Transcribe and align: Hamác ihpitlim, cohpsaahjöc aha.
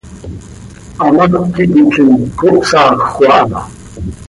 Hamác 1.01 1.31
ihpitlim, 1.41 2.11
cohpsaahjöc 2.39 3.17
aha. 3.39 3.61